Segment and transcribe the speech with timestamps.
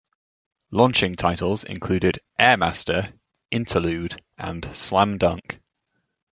[0.71, 3.13] Launching titles included "Air Master",
[3.51, 5.59] "Interlude", and "Slam Dunk".